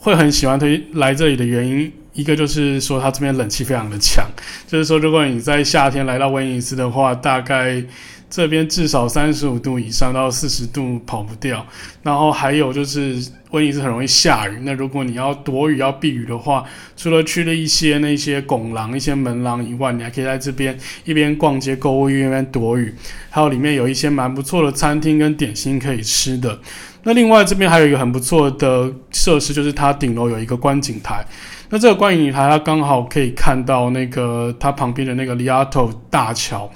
[0.03, 4.25] 会很喜欢推来这里的原因，一个就是说它这边冷气非常的强，
[4.67, 7.81] 就是说如果你在夏天来到威尼斯的话，大概
[8.29, 11.65] 这边至少三十五度以上到四十度跑不掉。
[12.01, 13.15] 然后还有就是
[13.51, 16.65] 威尼斯很容易下雨，那如果你要躲雨要避雨的话，
[16.97, 22.93] 除了去了一些那些拱廊、一些门廊以外，你还可以在这边一边逛街购物一边躲雨，
[23.29, 26.59] 还有里面有一些蛮不错的餐厅跟点心可以吃的。
[27.03, 31.25] 那另外这边还有一个很不错的设施，就是它顶楼有一个观景台。
[31.69, 36.69] 那这个观景台它刚好可以看到那个它旁边的那个里亚托大桥。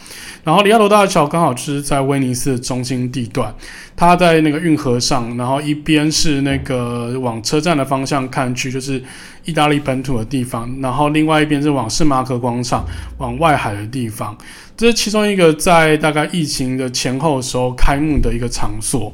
[0.43, 3.53] 然后里亚托大桥刚好就是在威尼斯的中心地段，
[3.95, 9.01] 它在那个运河上，然后一边是那个往车站的方向看去，就是
[9.45, 12.85] 意大利本土的地方，然后另外一边是往圣马可广场
[13.19, 14.35] 往外海的地方。
[14.75, 19.13] 这是其中一个在大概疫情的前后的时候开幕的一个场所。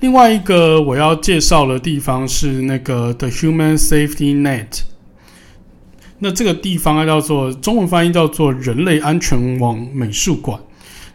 [0.00, 4.82] 另外一个我要介绍的地方是那个 The Human Safety Net，
[6.20, 10.60] 那这个地方叫做中文翻译叫做人类安全网美术馆，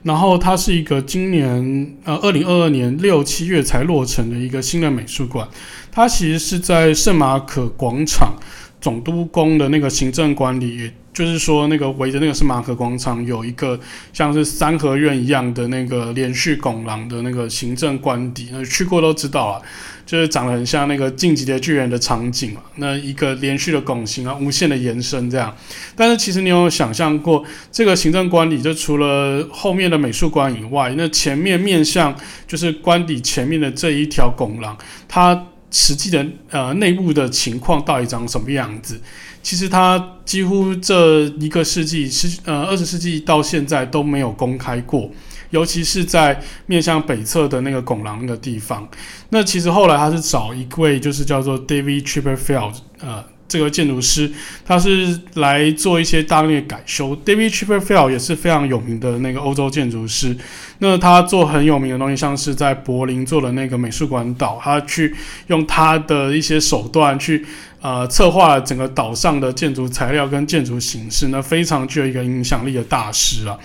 [0.03, 5.47] 然后它是一个今年呃二零二二年六七月才落成的一个新的美术馆，
[5.89, 8.35] 它其实是在圣马可广场
[8.81, 13.79] 总督宫的那个行政管理就是说那个围着那个是马可广场，有一个
[14.11, 19.61] 像是三合院一样的那个连续拱廊的那个行政官邸，那去过都知道了，
[20.07, 22.61] 就是长得很像那个进击的巨人的场景嘛。
[22.77, 25.55] 那一个连续的拱形啊，无限的延伸这样。
[25.95, 32.15] 但是其实你有想象过，这个行政官邸就除了后面的美术馆以外，那前面面向
[32.47, 34.75] 就是官邸前面的这一条拱廊，
[35.07, 38.99] 它实际的呃内部的情况到底长什么样子？
[39.43, 45.11] 其实他几乎这一个世纪，十呃二十世纪到现在都没有公开过，
[45.51, 48.87] 尤其是在面向北侧的那个拱廊的地方。
[49.29, 53.32] 那其实后来他是找一位，就是叫做 David Chipperfield，呃。
[53.53, 54.31] 这个建筑师，
[54.65, 57.15] 他是来做一些大量的改修。
[57.23, 60.35] David Chipperfield 也是非常有名的那个欧洲建筑师。
[60.79, 67.45] 那他做很有名的东西，像是在柏林做的那个美术馆岛，他去用他的一些手段去
[67.79, 73.55] 呃策划整个岛上的建筑材料跟建筑形式，那非常具有一个影响力的大师啊。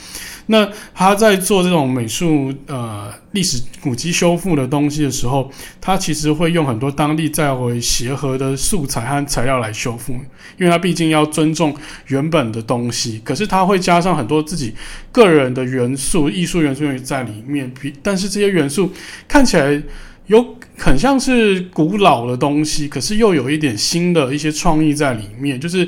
[0.50, 10.14] 那他在做这种美术呃历史古迹修复的东西的时候，他其实会用很多当地再会协和的素材和材料来修复，
[10.58, 14.72] 因为他毕竟要尊重原本的东西，可是他会加上很多自己
[15.12, 17.70] 个人的元素、艺术元素在里面。
[17.78, 18.90] 比但是这些元素
[19.28, 19.82] 看起来
[20.28, 25.86] 有很像是古老的东西，可是又有一点新的一些创意在里面，就是。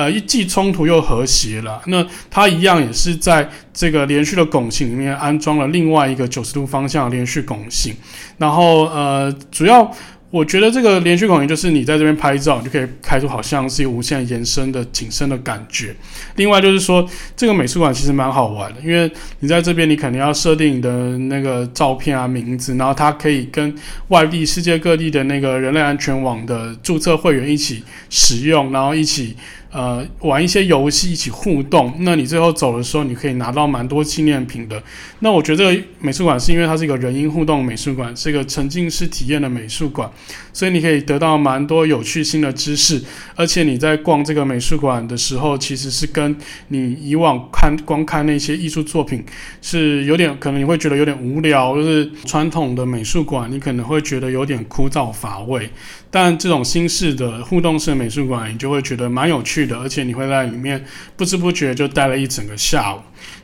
[0.00, 1.82] 呃，一既冲突又和谐了。
[1.88, 7.94] 那它一样也是在这个连续的拱形里面安装了另外一个九十度方向的连续拱形。
[8.38, 9.94] 然后呃，主要
[10.30, 15.94] 我觉得这个连续拱形就是你在这边拍照，你就可以开出好像是一个无限延伸的景深的感觉。
[16.36, 19.10] 另外就是说，这个美术馆其实蛮好玩的，因为
[19.40, 23.74] 你在这边你肯定要设定你的那个照片啊、名字，然后它可以跟
[24.08, 29.36] 外地世界各地的那个人类安全网的注册会员一起使用，然后一起。
[29.72, 31.94] 呃，玩一些游戏，一起互动。
[32.00, 34.82] 那你最后走的时候，你可以拿到蛮多纪念品的。
[35.20, 40.10] 那我觉得美术馆是因为它是一个人因互动美术馆，是一个沉浸式体验的美术馆，
[40.52, 43.00] 所以你可以得到蛮多有趣新的知识。
[43.36, 46.36] 而且你在逛这个美术馆的时候，其实是跟
[46.68, 49.24] 你以往看光看那些艺术作品
[49.62, 55.70] 是有点，可能你会觉得有点无聊，就是传统的美术馆，你可能会觉得有点枯燥乏味。
[56.10, 60.84] 但这种新式的互动式的美术馆，你就会觉得蛮有趣的，而且你会在里面
[61.16, 62.98] 不知不觉就待了一整个下午。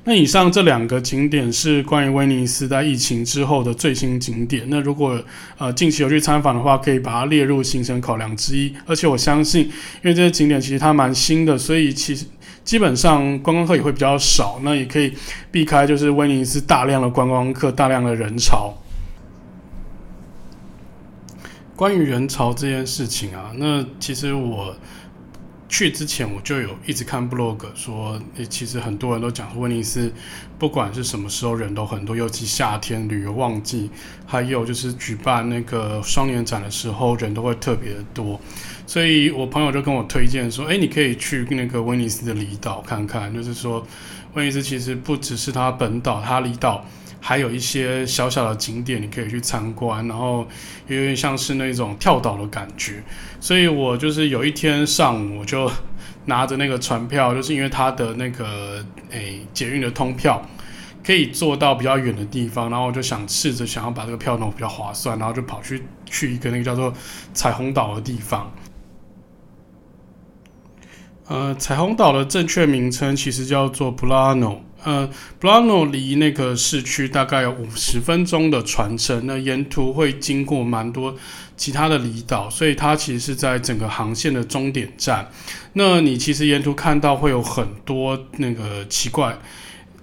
[0.04, 4.64] 那以上这两个景点是关于威尼斯在疫情之后的最新景点。
[4.68, 5.20] 那如果
[5.58, 8.72] 呃近期有去参访的话，可以把它列入行程考量之一。
[8.84, 12.24] 而且我相信，因为这些景点其实它蛮新的，所以其实
[12.64, 14.60] 基本上观光客也会比较少。
[14.64, 15.12] 那也可以
[15.50, 18.76] 避开就是威尼斯大量的观光客、大量的人潮。
[21.76, 24.74] 关于人潮这件事情啊，那其实我
[25.68, 30.10] 去之前我就有一直看部落格说，诶，其实很多人都讲说威尼斯
[30.58, 33.90] 不管是什么时候人都很多，尤其夏天旅游旺季，
[34.24, 38.40] 还有就是举办那个双年展的时候人都会特别的多，
[38.86, 43.86] 所以我朋友就跟我推荐说，诶，你可以去那个威尼斯的离岛看看，就是说
[44.32, 46.86] 威尼斯其实不只是它本岛，它离岛。
[47.20, 50.46] 还有一些小小的景点你可以去参观，然后
[50.86, 53.02] 有点像是那种跳岛的感觉。
[53.40, 55.70] 所以我就是有一天上午我就
[56.24, 60.40] 拿着那个船票，就是因为它的那个诶、捷运的通票
[61.04, 66.92] 可以坐到比较远的地方，然后我就想试着想要把这个票弄比较划算，然后就跑去去一个那个叫做
[67.32, 68.52] 彩虹岛的地方。
[71.28, 74.58] 呃，彩虹岛的正确名称其实叫做 Burano。
[74.86, 81.12] 呃，Brano 离那个市区大概有五十分钟的船程，那沿途会经过蛮多
[81.56, 85.28] 其他的离岛，所以它其实是在整个航线的终点站。
[85.72, 89.36] 那你其实沿途看到会有很多那个奇怪。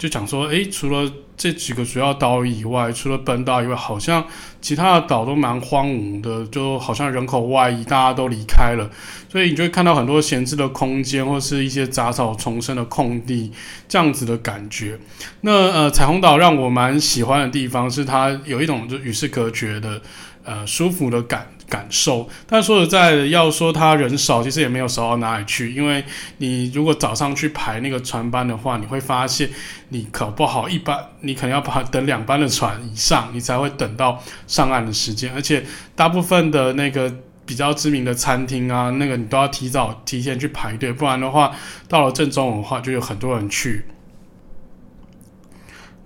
[0.04, 4.26] 就讲说，诶，除了这几个主要岛以外，除了本岛以外，好像
[4.60, 8.90] 其他的岛都蛮荒芜的，就好像人口外移，大家都离开了，
[9.30, 13.50] 所以你就会看到很多闲置的空间，或是一些杂草丛生的空地，
[13.88, 15.00] 这样子的感觉。
[15.40, 20.02] 那呃，彩虹岛让我蛮喜欢的地方是它有一种就与世隔绝的
[20.44, 25.74] 呃舒服的感感受，但说实在的，要说他人少，其实也没有少到哪里去。
[25.74, 26.04] 因为
[26.38, 29.50] 你如果早上去排那个船班的话，你会发现
[29.90, 35.34] 你可不好一班，你可能要排等两班的船以上，你才会等到上岸的时间。
[35.34, 37.12] 而且大部分的那个
[37.44, 41.56] 比较知名的餐厅啊，那个你都要提早提前去排队，不然的话，
[41.88, 43.84] 到了正中午的话，就有很多人去。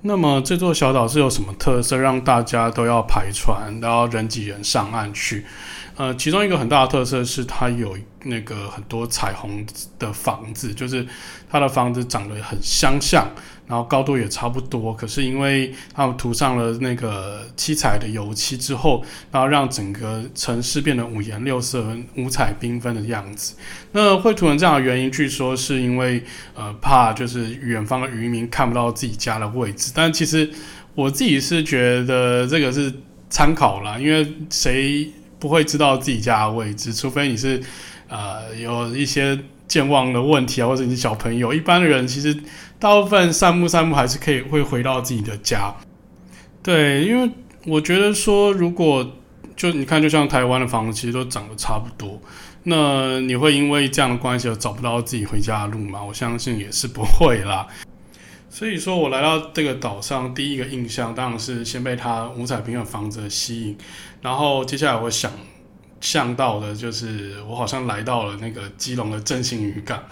[0.02, 5.46] 那么这座小岛是有什么特色，让大家都要排船，然后人挤人上岸去？
[5.96, 9.66] 呃，其中一个很大的特色是它有那个很多彩虹
[9.98, 11.06] 的房子，就是
[11.50, 13.28] 它的房子长得很相像。
[13.68, 23.56] 然后高度也差不多，可是因为他们涂上了那个七彩的油漆之后，然后让整个城市变得五颜六色、五彩缤纷的样子。
[23.92, 26.24] 那会涂成这样的原因，据说是因为
[26.56, 29.92] 呃怕就是远方的渔民看不到自己家的位置。
[29.94, 30.50] 但其实
[30.96, 32.94] 我自己是觉得这个是
[33.30, 36.94] 参考啦，因为谁不会知道自己家的位置？
[36.94, 37.62] 除非你是
[38.08, 39.38] 呃有一些
[39.68, 41.54] 健忘的问题啊，或者你是小朋友。
[41.54, 42.34] 一般的人其实。
[42.80, 45.74] 大部分散步散步还是可以会回到自己的家，
[46.62, 47.32] 对，因为
[47.66, 49.14] 我觉得说，如果
[49.56, 52.22] 就你看，就像台湾的房子其实都长得差不多，
[52.64, 56.04] 那你会因为这样的关系而找不到自己回家的路吗？
[56.04, 57.66] 我相信也是不会啦。
[58.50, 63.78] 所以说我来到这个岛上，第一个印象当然是先被它五彩缤纷的房子吸引，
[64.22, 65.32] 然后接下来我想。
[66.00, 70.04] 想到的就是我好像来到了那个基隆的正兴渔港，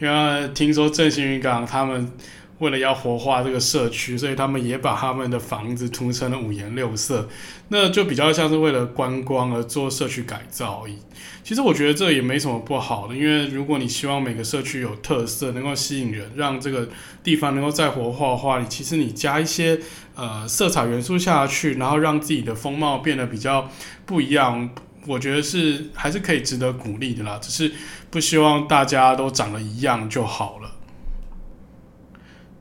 [0.00, 2.12] 因为听说正兴渔港他们
[2.58, 7.26] 为了要活化这个社区，所以他们也把他们的房子涂成了五颜六色，
[7.68, 10.98] 那就比较像是为了观光而做社区改造而已。
[11.42, 16.86] 其实我觉得这也没什么不好的，因为如果你希望每个社区有特色，能够吸引人，让这个
[17.24, 19.80] 地方能够再活化的话，你其实你加一些
[20.14, 23.70] 呃色彩元素下去，然后让自己的风貌变得比较
[24.04, 24.68] 不一样。
[25.06, 27.72] 我觉得是还是可以值得鼓励的啦，只是
[28.10, 30.70] 不希望大家都长得一样就好了。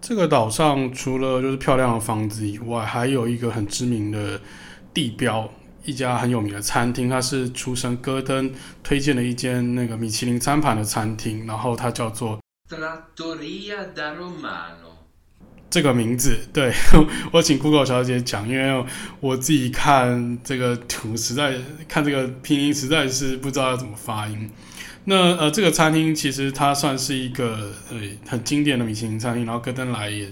[0.02, 4.40] 这个岛上除了就是漂亮的房子以外，还有一个很知名的
[4.94, 5.50] 地标，
[5.84, 12.40] 一家很有名的餐厅，它是厨神戈登推荐的一间那个米其林餐盘的餐厅，然后它叫做。
[15.70, 16.74] 这个名字，对，
[17.32, 18.84] 我请 Google 小姐讲，因为
[19.20, 21.54] 我自己看这个图，实在
[21.88, 24.50] 看这个拼音，实在是不知道要怎么发音。
[25.06, 27.98] 那呃，这个餐厅其实它算是一个呃
[28.28, 30.28] 很经典的米其林餐厅，然后戈登来也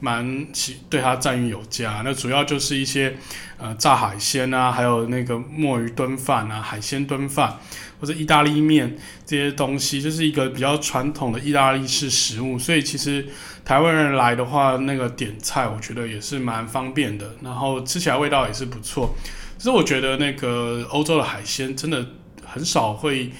[0.00, 2.02] 蛮喜对它赞誉有加。
[2.04, 3.16] 那主要就是一些
[3.58, 7.58] 呃炸海鲜啊，还有那个墨鱼炖饭啊，海鲜炖饭。
[8.00, 13.24] 或者意大利面这些东西，就是一个比较传统的意大利式食物，所以其实
[13.64, 19.14] 台湾人来的话，那个点菜我觉得也是蛮方便的，然后吃起来味道也是不错。
[19.58, 22.04] 其实我觉得那个欧洲的海鲜真的
[22.44, 23.30] 很少会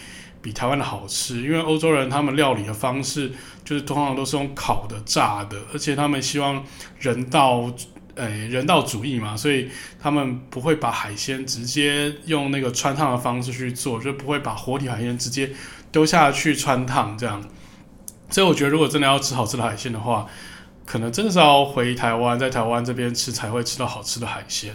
[0.41, 3.33] 比台湾的好吃，因为欧洲人他们料理的方式
[3.65, 6.65] 就是通常都是用烤的、炸的，而且他们希望
[6.99, 7.73] 人道。
[8.15, 15.51] 呃，人道主义嘛，所以他们不会把海鲜直接用那个穿烫的方式去做，就不会把活体海鲜直接
[15.91, 17.43] 丢下去穿烫这样。
[18.33, 20.27] 所以我觉得，如果真的要吃好吃的海鲜的话，
[20.85, 24.75] 可能真的是要回台湾，在台湾这边吃才会吃到好吃的海鲜。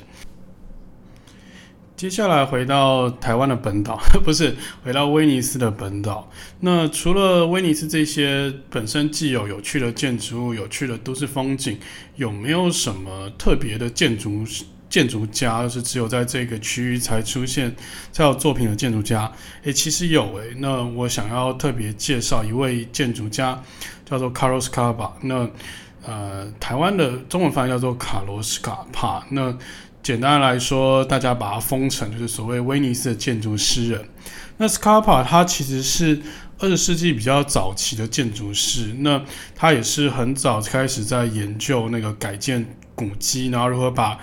[1.96, 6.30] 接下来回到台湾的本岛， 不是回到威尼斯的本岛。
[6.60, 11.80] 那除了威尼斯这些本身既有有趣的建筑物、有趣的都市风景，
[12.16, 14.46] 有没有什么特别的建筑
[14.90, 17.76] 建筑家，就是只有在这个区域才出现
[18.12, 19.32] 才有作品的建筑家？
[19.64, 20.54] 诶，其实有诶。
[20.58, 23.62] 那我想要特别介绍一位建筑家，
[24.06, 25.12] 叫做 Carlos Carpa。
[25.22, 25.50] 那
[26.06, 29.26] 呃，台湾的中文翻译叫做卡罗斯卡帕。
[29.32, 29.54] 那
[30.02, 34.08] 简单来说，大家把它封成就是所谓威尼斯的建筑诗人。
[34.56, 36.22] 那 Scarpa 他其实是
[36.60, 39.22] 二十世纪比较早期的建筑师，那
[39.54, 42.66] 他也是很早开始在研究那个改建
[42.96, 44.18] 古迹，然后如何把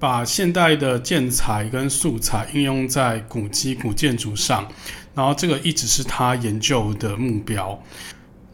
[0.00, 4.66] 把现代的建材跟素材应用在古迹古建筑上，
[5.14, 7.78] 然后这个一直是他研究的目标。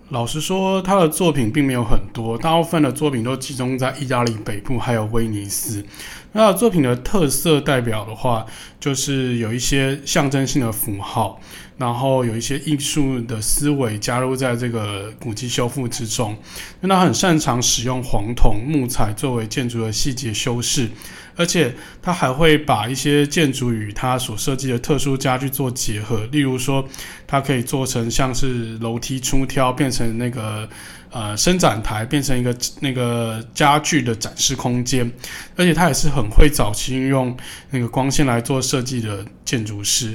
[0.08, 5.84] 老实说，他的作品并没有很多，大部分的作品都集中在意大利北部还有威尼斯。
[6.32, 8.44] 那作品的特色代表的话，
[8.78, 11.40] 就是有一些象征性的符号，
[11.76, 16.36] 然后有一些艺术的思维加入在这个古迹修复之中。
[16.80, 20.88] 那他很擅长使用黄铜、木材作为建筑的细节修饰，
[21.36, 26.26] 而且他还会把一些建筑与他所设计的特殊家具做结合。
[26.32, 26.86] 例如说，
[27.26, 30.68] 它可以做成像是楼梯出挑，变成那个。
[31.12, 35.10] 呃，伸展台变成一个那个家具的展示空间，
[35.56, 37.34] 而且他也是很会早期运用
[37.70, 40.14] 那个光线来做设计的建筑师。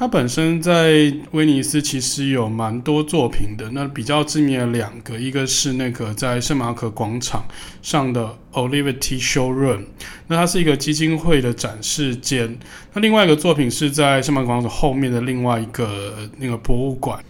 [0.00, 7.44] 他本身在威尼斯其实有蛮多作品的，那比较知名的两个，一个是那个在圣马可广场
[7.82, 9.84] 上的 Olivetti Showroom，
[10.28, 12.58] 那它是一个基金会的展示间。
[12.94, 17.22] 那另外一个作品是在圣马可广场后面的另外一个那个博物馆。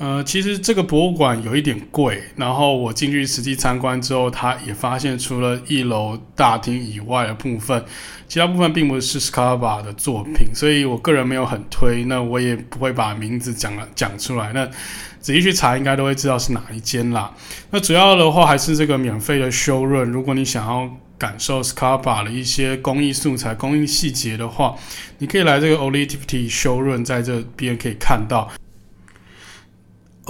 [0.00, 7.84] 呃，其实这个博物馆有一点贵，然后我进去实际参观之后，他也发现除了一楼大厅以外的部分，
[8.26, 14.66] 其他部分并不是 Scarpa 的作品，所以我个人没有很推，那我也不会把名字讲了讲出来，那
[15.20, 17.30] 仔细去查应该都会知道是哪一间啦。
[17.70, 24.74] 那主要的话还是这个免费的修润如果你想要感受 Scarpa 的一些工艺素材、工艺细节的话，
[25.18, 28.50] 你可以来这个 Olivetti showroom，在这边可以看到。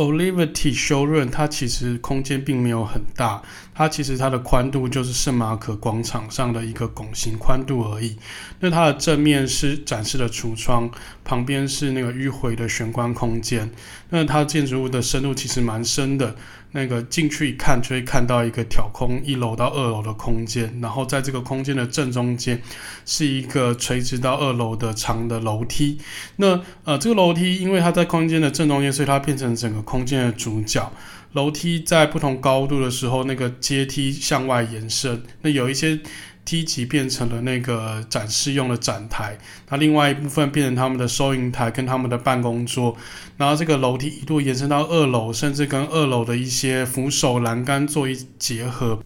[0.01, 3.43] Olivetti showroom，它其实空间并没有很大，
[3.75, 8.17] 它其实它的宽度就是圣马可广场上的一个拱形宽度而已。
[8.61, 10.91] 那它的正面是展示的橱窗，
[11.23, 13.71] 旁边是那个迂回的玄关空间。
[14.09, 16.35] 那它建筑物的深度其实蛮深的。
[16.73, 22.61] 那个进去一看，就会看到一个挑空一楼到二楼的空间，然后在这个空间的正中间
[23.05, 25.99] 是一个垂直到二楼的长的楼梯。
[26.37, 30.93] 那呃，这个楼梯因为它在空间的正中间，所以它变成整个空间的主角。
[31.33, 36.01] 楼梯在不同高度的时候，那个阶梯向外延伸，那有一些。
[36.45, 39.39] 梯级变成了那个展示用的展台，
[39.69, 42.97] 那另外一部分变成他们的收银台跟他们的办公桌，
[43.37, 49.01] 然后这个楼梯一度延伸到二楼，甚至跟二楼的一些扶手栏杆做一结合，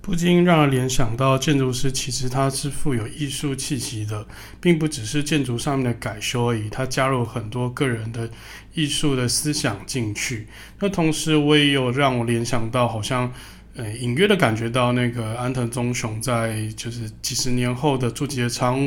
[0.00, 4.26] 不禁让人联想到建筑师其实他是富有艺术气息的，
[4.60, 8.30] 并不只是建筑上面的改修而已，他加入很多个人的
[8.72, 10.46] 艺术的思想进去。
[10.78, 13.30] 那同时我也有让我联想到好像。
[13.74, 18.80] 呃，隐约的感觉到那个安藤忠雄在就是几十年后的筑吉的仓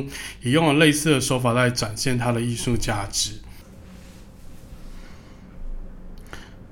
[0.44, 3.32] 也用了类似的手法来展现他的艺术价值。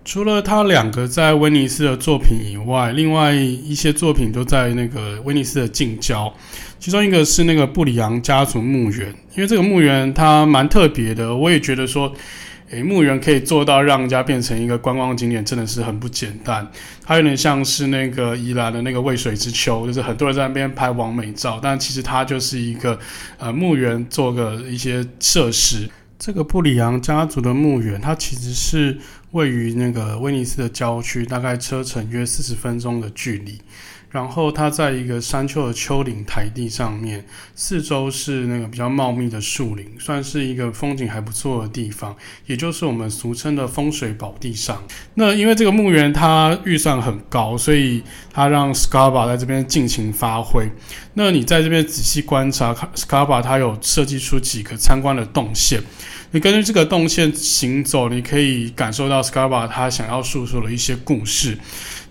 [0.06, 6.32] 除了他两个在威尼斯的作品以外，另外一些作品都在那个威尼斯的近郊，
[6.80, 12.14] 其中一个是那个布里昂家族墓园，因为这个墓园它蛮特别的，我也觉得说。
[12.74, 16.68] 诶，墓园可以做到让人家变成一个观光景点，真的是很不简单。
[17.04, 22.98] 它有点像是那个宜兰的那个渭水之丘，就是很多人在那边拍完美照，但其实它就是一个
[23.38, 25.88] 呃墓园，做个一些设施。
[26.18, 28.98] 这个布里昂家族的墓园，它其实是
[29.32, 33.60] 位于那个威尼斯的郊区，大概车程约四十分钟的距离。
[34.14, 44.84] 然后它在一个山丘的丘陵台地上面，四周是那个比较茂密的树林，算是一个风景还不错的地方，也就是我们俗称的风水宝地上。
[45.16, 50.70] 那因为这个墓园它预算很高，所以它让 Scarba 在这边尽情发挥。
[51.16, 55.82] 那你在这边仔细观察，Scarba 它有设计出几个参观的动线。
[56.30, 61.58] 你根据这个动线行走，你可以感受到 Scarba 他想要诉说的一些故事。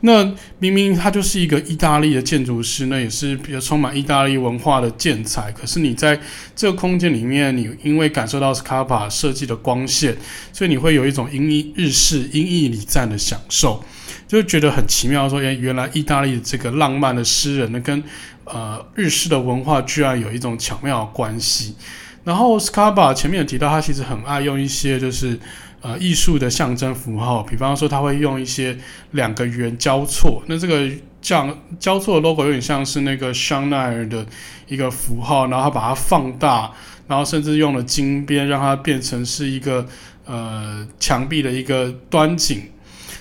[0.04, 0.24] 那
[0.58, 5.50] 明明他就是一个意大利的建筑师，那也是比较充满意大利文化的建材。
[5.52, 6.20] 可是你在
[6.56, 10.16] 这个空间里面，你因为感受到 Scarpa 设计的光线，
[10.52, 13.84] 所以你会有一种英意日式英意礼赞的享受，
[14.26, 15.28] 就觉得很奇妙。
[15.28, 18.02] 说，哎，原来意大利的这个浪漫的诗人呢，跟
[18.44, 21.76] 呃日式的文化居然有一种巧妙的关系。
[22.24, 25.38] 然后斯卡帕前面有提到，他其实很爱用一些就是
[25.82, 28.76] 呃艺术的象征符号，比方说他会用一些
[29.10, 30.88] 两个圆交错，那这个
[31.20, 34.24] 这样交错的 logo 有点像是那个香奈儿的
[34.68, 36.72] 一个符号，然后他把它放大，
[37.06, 39.86] 然后甚至用了金边让它变成是一个
[40.24, 42.62] 呃墙壁的一个端景。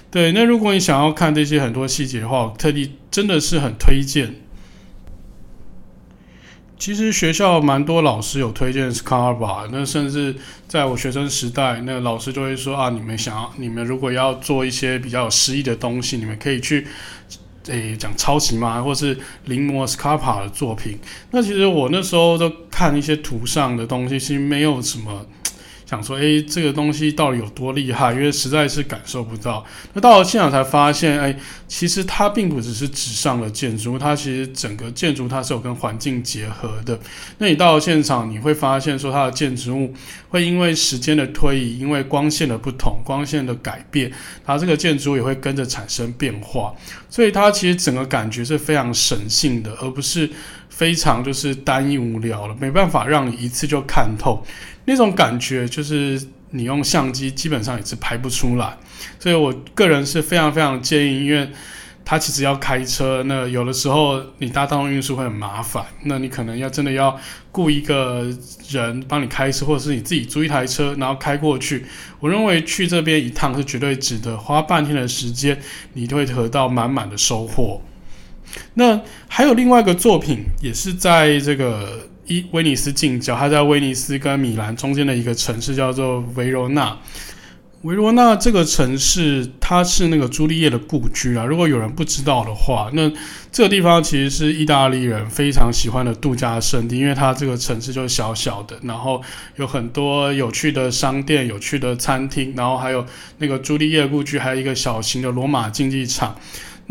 [0.09, 4.36] 对，那如果你想要看这些很多细节的话，我特地真的是很推荐。
[6.82, 10.36] 其实学校蛮多老师有推荐 Scarpa，那甚至
[10.67, 16.88] 在我学生时代，那老师就会说啊，你们想要，你们如果要做一些比较有诗意的东西，你们可以去
[17.67, 18.82] 诶讲抄袭吗？
[18.82, 19.15] 或是
[19.45, 20.97] 临摹 Scarpa 的作品。
[21.29, 25.23] 那其实我那时候都看一些图上的东西，其实没有什么。
[25.91, 28.13] 想说，诶，这个东西到底有多厉害？
[28.13, 29.65] 因为实在是感受不到。
[29.91, 31.37] 那到了现场才发现，诶，
[31.67, 36.97] 其实它并不只是纸上的建筑，它其实整个建筑它是有跟环境结合的。
[37.39, 39.93] 那你到了现场，你会发现说，它的建筑物
[40.29, 44.09] 会因为时间的推移，因为光线的不同，光线的改变，
[44.45, 46.73] 它这个建筑也会跟着产生变化。
[47.09, 50.29] 所以它其实整个感觉是非常神性的，而不是
[50.69, 54.41] 非常就是单一无聊了，没办法让你一次就看透。
[54.86, 58.77] 那种感觉就是你用相机基本上也是拍不出来，
[59.19, 61.49] 所以我个人是非常非常建议，因为
[62.03, 67.17] 他其实要开车，那有的时候你搭大众运输会很麻烦，那你可能要真的要
[67.51, 68.27] 雇一个
[68.69, 71.86] 人帮你开车，或者是你自己租一台车然后开过去。
[72.19, 75.57] 我认为去这边一趟是绝对值得，花半天的时间
[75.93, 77.82] 你都会得到满满的收获。
[78.73, 82.09] 那还有另外一个作品，也是在这个。
[82.32, 86.97] 一威尼斯近郊，它在威尼斯跟米兰中间的一个城市叫做维罗纳。
[87.82, 91.43] 维罗纳这个城市，它是那个朱丽叶的故居啊。
[91.43, 93.11] 如果有人不知道的话，那
[93.51, 99.19] 这个地方其实是意大利人非常喜欢的度假胜地，因为它这个城市就是小小的，然后
[99.55, 103.03] 有很多有趣的商店、有趣的餐厅，然后还有
[103.39, 106.36] 那个朱丽叶故居，还有一个小型的罗马竞技场。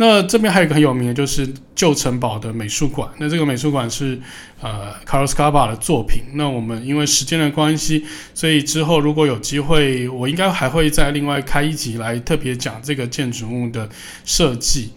[0.01, 3.07] 那这边还有一个很有名的，就是旧城堡的美术馆。
[3.18, 4.18] 那这个美术馆是
[4.62, 6.22] 呃卡洛斯卡巴的作品。
[6.32, 13.90] 那我们因为时间的关系，所以之后如果有机会，我应该还会再另外开一集来特别讲这个建筑物的
[14.24, 14.92] 设计。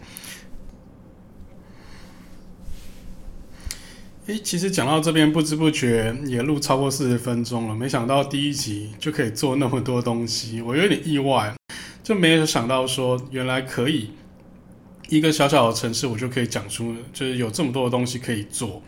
[4.27, 7.75] 诶，其实讲到这边，不知不觉也录超过四十分钟了。
[7.75, 11.53] 没想到第一集就可以做那么多东西，我有点意外，
[12.01, 14.11] 就没有想到说原来可以。
[15.17, 18.81] 一个小小的城市，我就可以讲出，就是有这么多的东西可以做。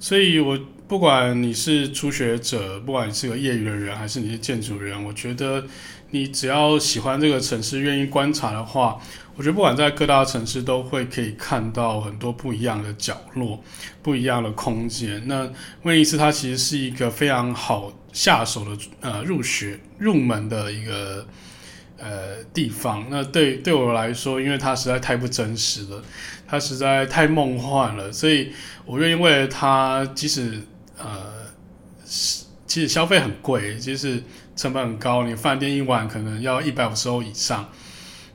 [0.00, 0.58] 所以，我
[0.88, 5.64] 不管你是初学者，不管你是个业余的人，还是你是建筑人，我觉得
[6.10, 9.00] 你只要喜欢这个城市，愿意观察的话，
[9.36, 13.62] 我觉得不管在各大城市都会可以看到很多不一样的角落，
[14.02, 15.22] 不一样的空间。
[15.26, 15.48] 那
[15.84, 21.24] 威尼斯它其实是一个非常好下手的呃入学入门的一个。
[22.04, 26.02] 呃，地方那对对我来说，因为它实在太不真实了，
[26.48, 28.52] 它实在太梦幻了，所以
[28.84, 30.60] 我愿意为了它，即使
[30.98, 31.46] 呃，
[32.04, 34.20] 其实消费很贵，即使
[34.56, 37.68] 成本很高，你饭店一晚可能要一百五十欧以上，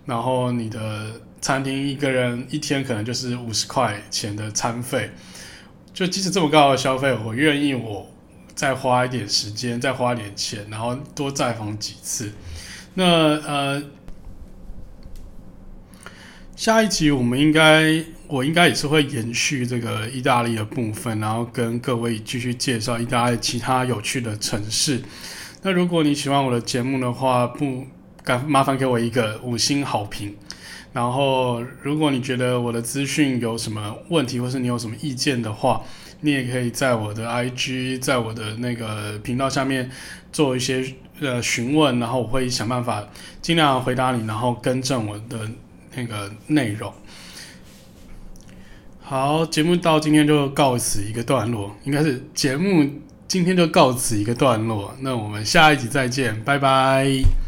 [0.06, 5.12] 然后你的餐厅一个人一天可能就是五十块钱的餐费，
[5.94, 8.10] 就即使这么高的消费，我愿意我
[8.56, 12.32] 再花一点时间，再花一点钱，然后多再访几次。
[13.00, 13.84] 那呃，
[16.56, 25.00] 下一集我们应该，我应该也是会延续这个意大利的部分，然后跟各位继续介绍意大利其他有趣的城市。
[25.62, 27.86] 那如果你喜欢我的节目的话，不
[28.24, 30.36] 敢麻烦给我一个五星好评。
[30.92, 35.84] 然后，如果你觉得我的资讯有什么问题，或是你有什么意见的话，
[36.22, 39.92] 你也可以在我的 IG，在我的那个频道下面
[40.32, 40.96] 做一些。
[41.20, 43.04] 呃，询问，然后我会想办法
[43.42, 45.50] 尽量回答你，然后更正我的
[45.96, 46.94] 那个内容。
[49.02, 52.86] 好，节目到今天就告辞一个段落，应该是节目
[53.28, 54.94] 今天就告辞一个段落。
[55.00, 57.47] 那我们下一集再见，拜拜。